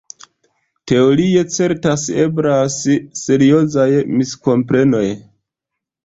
[0.91, 2.77] Teorie certas eblas
[3.19, 3.85] seriozaj
[4.21, 5.05] miskomprenoj.